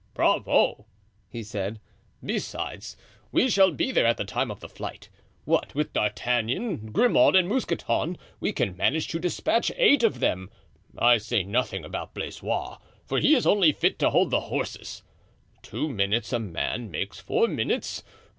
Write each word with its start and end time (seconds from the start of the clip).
"Bravo!" 0.15 0.87
he 1.29 1.43
said; 1.43 1.79
"besides, 2.23 2.97
we 3.31 3.47
shall 3.51 3.69
be 3.69 3.91
there 3.91 4.07
at 4.07 4.17
the 4.17 4.25
time 4.25 4.49
of 4.49 4.59
the 4.59 4.67
flight. 4.67 5.09
What 5.45 5.75
with 5.75 5.93
D'Artagnan, 5.93 6.91
Grimaud 6.91 7.35
and 7.35 7.47
Mousqueton, 7.47 8.17
we 8.39 8.51
can 8.51 8.75
manage 8.75 9.07
to 9.09 9.19
dispatch 9.19 9.71
eight 9.77 10.01
of 10.01 10.19
them. 10.19 10.49
I 10.97 11.19
say 11.19 11.43
nothing 11.43 11.85
about 11.85 12.15
Blaisois, 12.15 12.79
for 13.05 13.19
he 13.19 13.35
is 13.35 13.45
only 13.45 13.71
fit 13.73 13.99
to 13.99 14.09
hold 14.09 14.31
the 14.31 14.39
horses. 14.49 15.03
Two 15.61 15.87
minutes 15.87 16.33
a 16.33 16.39
man 16.39 16.89
makes 16.89 17.19
four 17.19 17.47
minutes. 17.47 18.03